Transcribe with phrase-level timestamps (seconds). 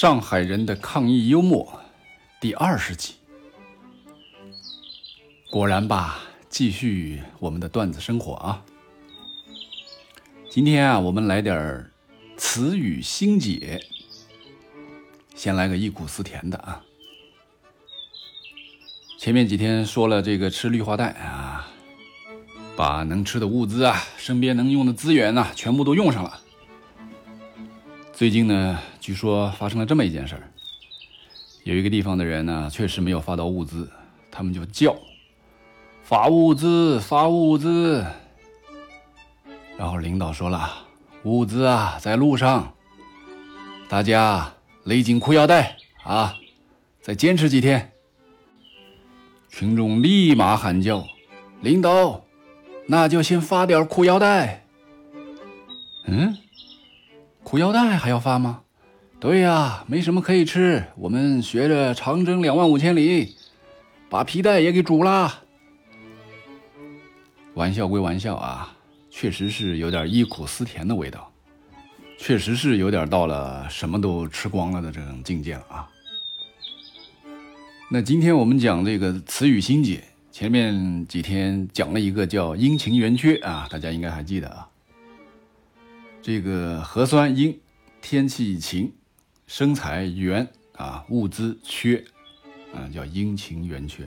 [0.00, 1.80] 上海人的抗议幽默
[2.40, 3.14] 第二十集。
[5.50, 8.64] 果然吧，继续我们的段子生活啊。
[10.48, 11.90] 今天啊，我们来点儿
[12.36, 13.80] 词语新解。
[15.34, 16.84] 先来个忆苦思甜的啊。
[19.18, 21.66] 前面几天说了这个吃绿化带啊，
[22.76, 26.42] 把能吃的物资啊，身边能用的资源啊，全部都用上了。
[28.18, 30.42] 最近呢，据说发生了这么一件事儿，
[31.62, 33.88] 有一个地方的人呢，确实没有发到物资，
[34.28, 34.96] 他们就叫
[36.02, 38.04] 发物资，发物资。
[39.76, 40.68] 然后领导说了，
[41.22, 42.74] 物资啊在路上，
[43.88, 46.34] 大家勒紧裤腰带啊，
[47.00, 47.92] 再坚持几天。
[49.48, 51.06] 群众立马喊叫，
[51.60, 52.24] 领导，
[52.88, 54.64] 那就先发点裤腰带。
[56.06, 56.36] 嗯。
[57.50, 58.60] 裤腰带还要发吗？
[59.18, 63.36] 对呀，没什么可以吃，我们学着长征两万五千里，
[64.10, 65.32] 把皮带也给煮了。
[67.54, 68.76] 玩笑归玩笑啊，
[69.08, 71.32] 确实是有点忆苦思甜的味道，
[72.18, 75.88] 确实是有点到了什么都吃光了的这种境界了啊。
[77.90, 84.68] 那今天我们讲这个词语新解，前面几天讲了一个叫阴晴圆缺啊，大家应该还记得啊。
[86.28, 87.58] 这个核酸阴，
[88.02, 88.92] 天气晴，
[89.46, 92.04] 生财圆啊，物资缺，
[92.74, 94.06] 啊叫阴晴圆缺。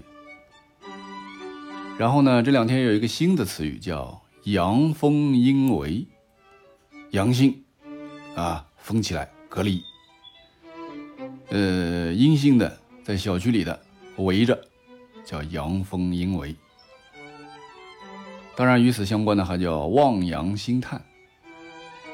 [1.97, 6.05] 然后呢，这两天有一个新的词语叫阳封阴围，
[7.09, 7.64] 阳性
[8.36, 9.81] 啊封起来隔离，
[11.47, 13.83] 呃阴性的在小区里的
[14.17, 14.64] 围着，
[15.25, 16.55] 叫阳封阴围。
[18.55, 21.03] 当然与此相关的还叫望洋兴叹。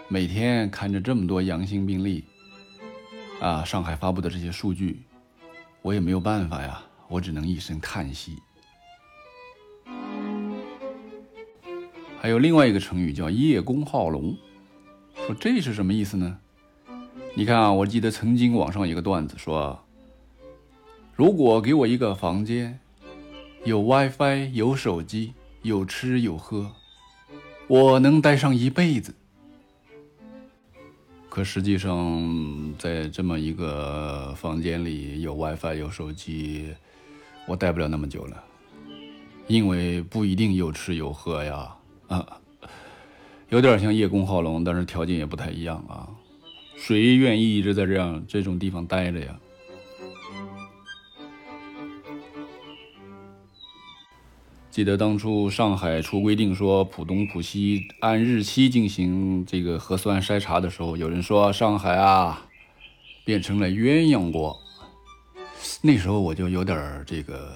[0.09, 2.23] 每天看着这么多阳性病例，
[3.41, 5.02] 啊，上海发布的这些数据，
[5.81, 8.38] 我也没有办法呀，我只能一声叹息。
[12.22, 14.34] 还有另外一个成语叫叶公好龙，
[15.13, 16.40] 说这是什么意思呢？
[17.35, 19.84] 你看啊，我记得曾经网上有个段子说，
[21.16, 22.79] 如果给我一个房间，
[23.66, 26.72] 有 WiFi，有手机，有吃有喝，
[27.67, 29.13] 我能待上一辈子。
[31.38, 36.74] 可实际上，在这么一个房间里，有 WiFi，有手机，
[37.46, 38.44] 我待不了那么久了，
[39.46, 41.76] 因为不一定有吃有喝呀，
[42.08, 42.26] 啊，
[43.50, 46.09] 有点像叶公好龙，但是条件也不太一样啊。
[46.76, 49.40] 谁愿意一直在这样这种地方待着呀？
[54.78, 62.46] 记得当初上海出规定说浦东、浦西按日期进行这个核酸筛查的时候，有人说上海啊
[63.26, 64.56] 变成了鸳鸯锅。
[65.82, 67.56] 那时候我就有点这个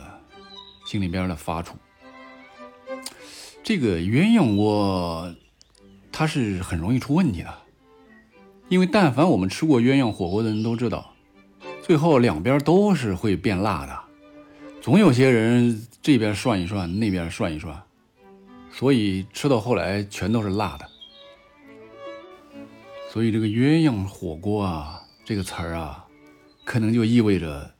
[0.87, 1.73] 心里边的发怵。
[3.63, 5.31] 这个鸳鸯锅
[6.11, 7.53] 它是很容易出问题的，
[8.67, 11.13] 因为但凡我们吃过鸳鸯火锅的人都知道，
[11.83, 14.00] 最后两边都是会变辣的。
[14.81, 17.79] 总有些人这边涮一涮，那边涮一涮，
[18.73, 20.89] 所以吃到后来全都是辣的。
[23.11, 26.03] 所以这个鸳鸯火锅啊，这个词儿啊，
[26.65, 27.71] 可能就意味着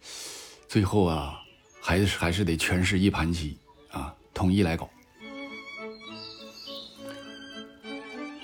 [0.68, 1.40] 最后啊，
[1.82, 3.58] 还是还是得全是一盘棋
[3.90, 4.88] 啊，统一来搞。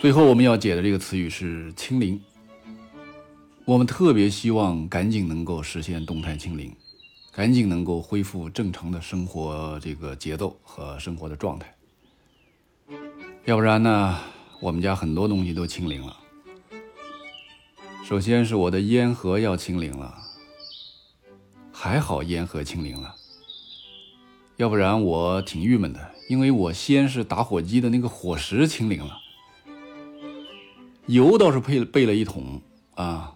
[0.02, 2.20] 最后我们要解的这个词语是清零，
[3.66, 6.76] 我们特别希望赶紧能够实现动态清零。
[7.38, 11.72] 赶紧能够恢复正常的生活这个节奏和生活的状态，
[13.46, 14.18] 要不然呢，
[14.60, 16.18] 我们家很多东西都清零了。
[18.04, 20.18] 首先是我的烟盒要清零了，
[21.72, 23.16] 还好烟盒清零了，
[24.56, 29.16] 要不然我挺郁闷的，因为我先是打火机的那个火石清零了，
[31.06, 32.60] 油倒是备备了一桶
[32.96, 33.36] 啊，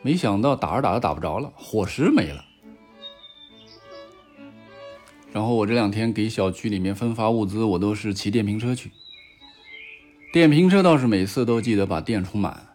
[0.00, 2.42] 没想到打着打着打不着了，火石没了。
[5.34, 8.92] 然后我这两天给小区里面分发物资，我都是骑电瓶车去。
[10.32, 12.68] 电瓶车倒是每次都记得把电充满，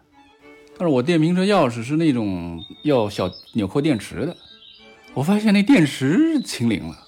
[0.78, 4.36] 但是我电瓶车钥匙是那种要小纽扣电池的，
[5.14, 7.00] 我发现那电池清零了。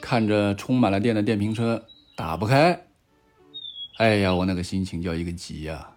[0.00, 1.84] 看着充满了电的电瓶车
[2.14, 2.84] 打不开，
[3.96, 5.88] 哎呀，我那个心情叫一个急呀！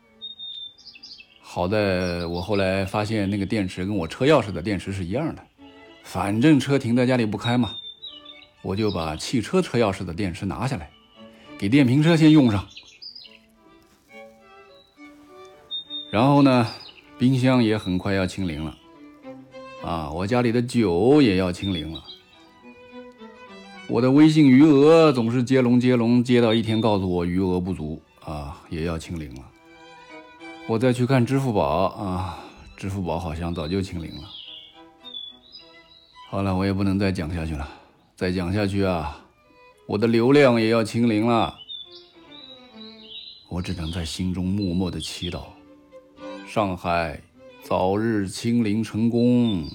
[1.39, 5.43] 好在我后来发现那个电池跟我车钥匙的电池是一样的，
[6.01, 7.75] 反正车停在家里不开嘛。
[8.67, 10.89] 我就把汽车车钥匙的电池拿下来，
[11.57, 12.67] 给电瓶车先用上。
[16.11, 16.67] 然后呢，
[17.17, 18.77] 冰箱也很快要清零了，
[19.81, 22.03] 啊，我家里的酒也要清零了。
[23.87, 29.41] 我的微信余额总是接龙接龙接到一天告诉我余额不足啊，也要清零了。
[30.67, 32.39] 我再去看支付宝啊，
[32.75, 34.27] 支付宝好像早就清零了。
[36.29, 37.65] 好了，我也不能再讲下去了，
[38.17, 39.23] 再讲下去啊，
[39.85, 41.55] 我的流量也要清零了。
[43.47, 45.43] 我只能在心中默默的祈祷，
[46.47, 47.21] 上海
[47.61, 49.69] 早日清零成功。